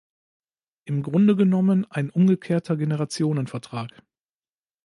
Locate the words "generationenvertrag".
2.75-4.01